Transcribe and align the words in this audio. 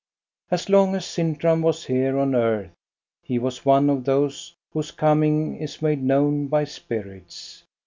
As 0.49 0.67
long 0.67 0.95
as 0.95 1.05
Sintram 1.05 1.61
was 1.61 1.85
here 1.85 2.17
on 2.17 2.33
earth 2.33 2.71
he 3.21 3.37
was 3.37 3.65
one 3.67 3.87
of 3.87 4.03
those 4.03 4.55
whose 4.73 4.89
coming 4.89 5.57
is 5.59 5.79
made 5.79 6.01
known 6.01 6.47
by 6.47 6.63
spirits. 6.63 7.61